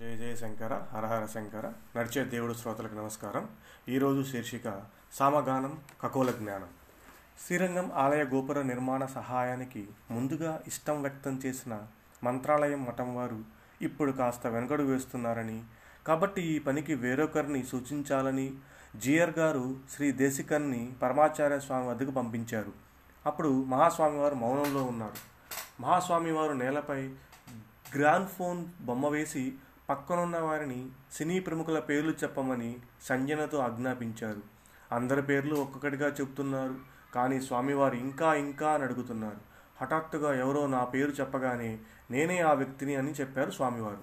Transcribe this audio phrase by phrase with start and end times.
[0.00, 3.48] జయ జయ శంకర హరహర శంకర నడిచే దేవుడు శ్రోతలకు నమస్కారం.
[3.88, 4.82] ఈరోజు శీర్షిక
[5.12, 6.68] సామగానం ఖగోళ జ్ఞానం.
[7.46, 11.80] శ్రీరంగం ఆలయ గోపుర నిర్మాణ సహాయానికి ముందుగా ఇష్టం వ్యక్తం చేసిన
[12.24, 13.40] మంత్రాలయం మఠం వారు
[13.82, 15.62] ఇప్పుడు కాస్త వెనుకడు వేస్తున్నారని
[16.06, 18.54] కాబట్టి ఈ పనికి వేరొకరిని సూచించాలని
[18.96, 22.72] జియర్ గారు శ్రీ దేశికర్ని పరమాచార్య స్వామి వద్దకు పంపించారు.
[23.26, 25.18] అప్పుడు మహాస్వామి వారు మౌనంలో ఉన్నారు.
[25.82, 27.00] మహాస్వామి వారు నేలపై
[27.96, 29.54] గ్రాండ్ ఫోన్ బొమ్మ వేసి
[29.88, 34.42] పక్కనున్న వారిని సినీ ప్రముఖుల పేర్లు చెప్పమని సంజనతో ఆజ్ఞాపించారు.
[34.92, 36.74] అందరి పేర్లు ఒక్కొక్కటిగా చెప్తున్నారు
[37.14, 39.36] కానీ స్వామివారు ఇంకా ఇంకా అని అడుగుతున్నారు.
[39.80, 41.78] హఠాత్తుగా ఎవరో నా పేరు చెప్పగానే
[42.10, 44.02] నేనే ఆ వ్యక్తిని అని చెప్పారు స్వామివారు.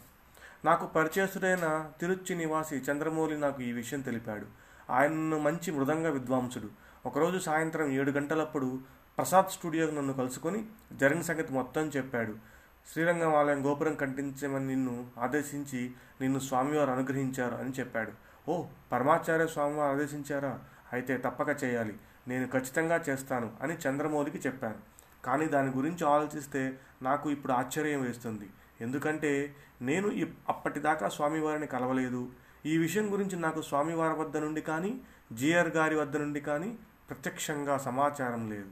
[0.65, 4.45] నాకు పరిచయస్తుడైన తిరుచి నివాసి చంద్రమౌళి నాకు ఈ విషయం తెలిపాడు.
[4.89, 6.69] ఆయనను మంచి మృదంగ విద్వాంసుడు.
[7.05, 8.79] ఒకరోజు సాయంత్రం ఏడు గంటలప్పుడు
[9.17, 12.54] ప్రసాద్ స్టూడియోకి నన్ను కలుసుకొని జరిగిన సంగతి మొత్తం చెప్పాడు.
[12.93, 18.11] శ్రీరంగం ఆలయం గోపురం కట్టించమని నిన్ను ఆదేశించి నిన్ను స్వామివారు అనుగ్రహించారు అని చెప్పాడు.
[18.49, 20.59] ఓ పరమాచార్య స్వామివారు ఆదేశించారా?
[20.93, 21.97] అయితే తప్పక చేయాలి.
[22.27, 24.75] నేను ఖచ్చితంగా చేస్తాను అని చంద్రమౌళికి చెప్పాను.
[25.25, 28.49] కానీ దాని గురించి ఆలోచిస్తే నాకు ఇప్పుడు ఆశ్చర్యం వేస్తుంది.
[28.81, 32.31] ఎందుకంటే నేను ఇప్- అప్పటిదాకా స్వామివారిని కలవలేదు.
[32.65, 35.01] ఈ విషయం గురించి నాకు స్వామివారి వద్ద నుండి కానీ
[35.33, 36.77] జిఆర్ గారి వద్ద నుండి కానీ
[37.09, 38.69] ప్రత్యక్షంగా సమాచారం లేదు.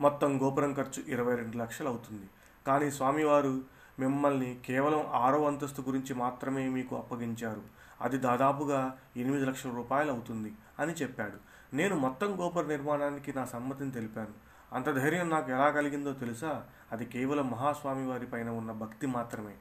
[0.00, 2.26] మొత్తం గోపురం ఖర్చు ఇరవై రెండు లక్షలు అవుతుంది.
[2.66, 3.62] కానీ స్వామివారు
[3.98, 7.62] మిమ్మల్ని కేవలం ఆరో అంతస్తు గురించి మాత్రమే మీకు అప్పగించారు.
[8.00, 11.48] అది దాదాపుగా ఎనిమిది లక్షల రూపాయలు అవుతుంది అని చెప్పాడు.
[11.76, 14.48] నేను మొత్తం గోపుర నిర్మాణానికి నా సమ్మతిని తెలిపాను.
[14.72, 16.66] అంత ధైర్యం నాకు ఎలా కలిగిందో తెలుసా?
[16.92, 19.54] అది కేవలం మహాస్వామి వారి పైన ఉన్న భక్తి మాత్రమే.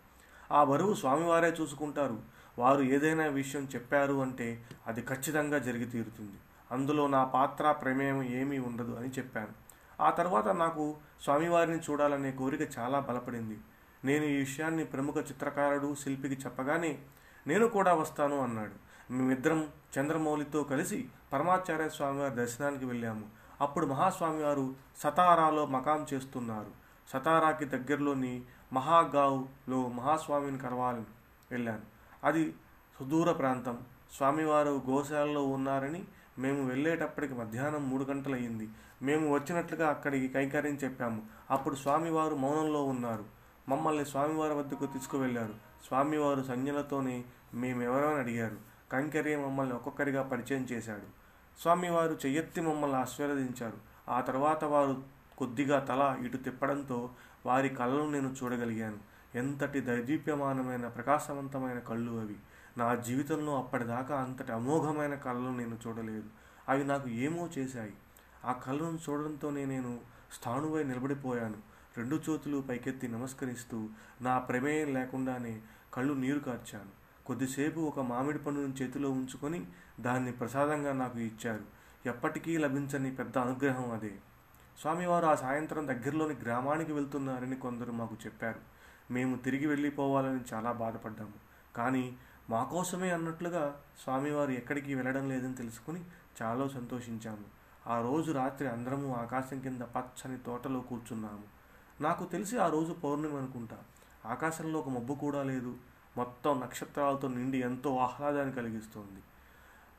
[0.52, 2.20] ఆ బరువు స్వామివారే చూసుకుంటారు.
[2.60, 6.38] వారు ఏదైనా విషయం చెప్పారు అంటే అది ఖచ్చితంగా జరిగి తీరుతుంది.
[6.72, 9.67] అందులో నా పాత్ర ప్రమేయం ఏమీ ఉండదు అని చెప్పాను.
[10.02, 13.60] ఆ తర్వాత నాకు స్వామివారిని చూడాలనే కోరిక చాలా బలపడింది.
[14.06, 17.00] నేను ఈ విషయాన్ని ప్రముఖ చిత్రకారుడు శిల్పికి చెప్పగానే
[17.48, 18.88] నేను కూడా వస్తాను అన్నాడు.
[19.14, 19.68] మేమిద్దరం
[20.00, 23.26] చంద్రమౌళితో కలిసి పరమాచార్య స్వామివారి దర్శనానికి వెళ్ళాము.
[23.62, 26.68] అప్పుడు మహాస్వామివారు సతారాలో మకాం చేస్తున్నారు.
[27.14, 28.42] సతారాకి దగ్గరలోని
[28.74, 31.06] మహాగావ్లో మహాస్వామిని కలవాలని
[31.52, 31.82] వెళ్ళాను.
[32.24, 32.56] అది
[33.00, 33.78] సుదూర ప్రాంతం.
[34.18, 36.06] స్వామివారు గోశాలలో ఉన్నారని
[36.38, 38.70] మేము వెళ్ళేటప్పటికి మధ్యాహ్నం మూడు గంటలయ్యింది.
[39.02, 41.22] మేము వచ్చినట్లుగా అక్కడికి కైకార్యం చెప్పాము.
[41.52, 43.26] అప్పుడు స్వామివారు మౌనంలో ఉన్నారు.
[43.70, 45.54] మమ్మల్ని స్వామివారి వద్దకు తీసుకువెళ్ళారు.
[45.88, 48.58] స్వామివారు సంజ్ఞలతోనే మేమెవరని అడిగారు.
[48.92, 51.28] కైంకర్యం మమ్మల్ని ఒక్కొక్కరిగా పరిచయం చేశాడు.
[51.62, 53.78] స్వామివారు చెయ్యెత్తి మమ్మల్ని ఆశీర్వదించారు.
[54.10, 55.04] ఆ తర్వాత వారు
[55.38, 57.10] కొద్దిగా తల ఇటు తిప్పడంతో
[57.46, 58.98] వారి కళ్ళను నేను చూడగలిగాను.
[59.36, 62.36] ఎంతటి దైదీప్యమానమైన ప్రకాశవంతమైన కళ్ళు అవి.
[62.78, 66.30] నా జీవితంలో అప్పటిదాకా అంతటి అమోఘమైన కళలు నేను చూడలేదు.
[66.70, 67.94] అవి నాకు ఏమో చేశాయి.
[68.46, 70.00] ఆ కళ్ళను చూడడంతోనే నేను
[70.34, 71.58] స్థానువై నిలబడిపోయాను.
[71.98, 73.90] రెండు చేతులు పైకెత్తి నమస్కరిస్తూ
[74.22, 75.62] నా ప్రమేయం లేకుండానే
[75.94, 76.98] కళ్ళు నీరు కార్చాను.
[77.26, 79.66] కొద్దిసేపు ఒక మామిడి పండును చేతిలో ఉంచుకొని
[80.00, 81.64] దాన్ని ప్రసాదంగా నాకు ఇచ్చారు.
[82.06, 84.14] ఎప్పటికీ లభించని పెద్ద అనుగ్రహం అదే.
[84.82, 88.60] స్వామివారు ఆ సాయంత్రం దగ్గరలోని గ్రామానికి వెళ్తున్నారని కొందరు మాకు చెప్పారు.
[89.14, 91.34] మేము తిరిగి వెళ్ళిపోవాలని చాలా బాధపడ్డాము.
[91.76, 92.18] కానీ
[92.50, 96.04] మా కోసమే అన్నట్లుగా స్వామివారు ఎక్కడికి వెళ్ళడం లేదని తెలుసుకుని
[96.42, 97.58] చాలా సంతోషించాము.
[97.88, 101.44] ఆ రోజు రాత్రి అందరము ఆకాశం కింద పచ్చని తోటలో కూర్చున్నాము.
[102.02, 103.78] నాకు తెలిసి ఆ రోజు పౌర్ణమి అనుకుంటా.
[104.26, 105.78] ఆకాశంలో ఒక మబ్బు కూడా లేదు.
[106.18, 109.24] మొత్తం నక్షత్రాలతో నిండి ఎంతో ఆహ్లాదాన్ని కలిగిస్తోంది.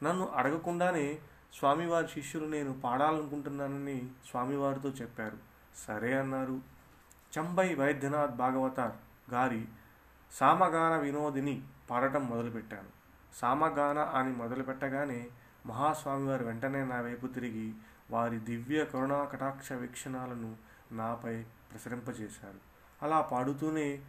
[0.04, 1.18] నన్ను అడగకుండానే
[1.58, 5.38] స్వామివారి శిష్యులు నేను పాడాలనుకుంటున్నానని స్వామివారితో చెప్పారు.
[5.86, 6.60] సరే అన్నారు.
[7.38, 8.92] చంబై వైద్యనాథ్ భాగవతార్
[9.32, 9.68] గారి
[10.32, 12.88] సామగాన వినోదిని పాడటం మొదలుపెట్టాను.
[13.34, 15.28] సామగాన అని మొదలుపెట్టగానే
[15.66, 17.74] మహాస్వామివారు వెంటనే నా వైపు తిరిగి
[18.10, 20.56] వారి దివ్య కరుణా కటాక్ష వీక్షణాలను
[20.92, 22.60] నాపై ప్రసరింపజేశారు.
[23.02, 24.00] అలా పాడుతూనే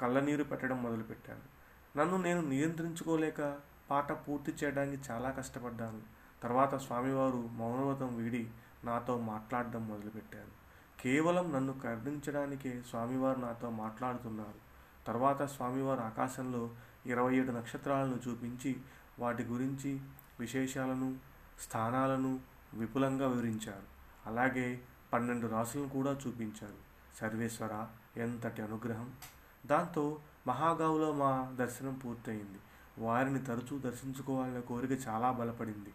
[0.00, 1.58] కళ్ళనీరు పెట్టడం మొదలుపెట్టాను.
[1.98, 3.58] నన్ను నేను నియంత్రించుకోలేక
[3.90, 6.00] పాట పూర్తి చేయడానికి చాలా కష్టపడ్డాను.
[6.42, 8.50] తర్వాత స్వామివారు మౌనవ్రతం వీడి
[8.84, 10.58] నాతో మాట్లాడడం మొదలుపెట్టారు.
[11.02, 14.68] కేవలం నన్ను కరుణించడానికే స్వామివారు నాతో మాట్లాడుతున్నారు.
[15.06, 16.70] తర్వాత స్వామివారు ఆకాశంలో
[17.08, 18.70] ఇరవై ఏడు నక్షత్రాలను చూపించి
[19.18, 19.90] వాటి గురించి
[20.40, 21.08] విశేషాలను
[21.62, 22.32] స్థానాలను
[22.74, 23.86] విపులంగా వివరించారు.
[24.26, 24.66] అలాగే
[25.12, 26.78] పన్నెండు రాసులను కూడా చూపించారు.
[27.20, 27.74] సర్వేశ్వర
[28.16, 29.08] ఎంతటి అనుగ్రహం!
[29.64, 30.04] దాంతో
[30.46, 32.60] మహాగావులో మా దర్శనం పూర్తయింది.
[32.98, 35.92] వారిని తరచూ దర్శించుకోవాలనే కోరిక చాలా బలపడింది.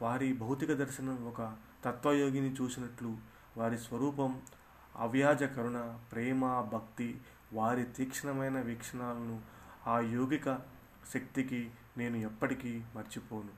[0.00, 1.40] వారి భౌతిక దర్శనం ఒక
[1.84, 3.10] తత్వయోగిని చూసినట్లు
[3.56, 4.32] వారి స్వరూపం
[4.96, 5.78] అవ్యాజ కరుణ
[6.12, 6.42] ప్రేమ
[6.72, 7.08] భక్తి
[7.52, 9.36] వారి తీక్షణమైన వీక్షణాలను
[9.86, 10.58] ఆ యోగిక
[11.14, 13.50] శక్తికి నేను ఎప్పటికీ మర్చిపోను.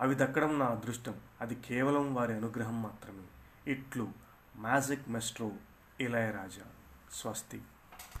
[0.00, 1.20] అవి దక్కడం నా అదృష్టం.
[1.40, 3.24] అది కేవలం వారి అనుగ్రహం మాత్రమే.
[3.72, 4.12] ఇట్లు
[4.56, 5.52] మ్యాజిక్ మెస్ట్రో
[6.00, 6.62] ఇళయరాజా.
[7.12, 7.62] స్వస్తి.